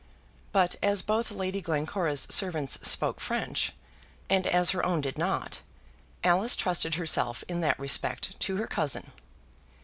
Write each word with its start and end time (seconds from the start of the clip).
But 0.51 0.77
as 0.81 1.03
both 1.03 1.29
Lady 1.29 1.61
Glencora's 1.61 2.25
servants 2.31 2.79
spoke 2.81 3.19
French, 3.19 3.71
and 4.31 4.47
as 4.47 4.71
her 4.71 4.83
own 4.83 4.99
did 5.01 5.15
not, 5.15 5.61
Alice 6.23 6.55
trusted 6.55 6.95
herself 6.95 7.43
in 7.47 7.61
that 7.61 7.77
respect 7.77 8.39
to 8.39 8.55
her 8.55 8.65
cousin. 8.65 9.11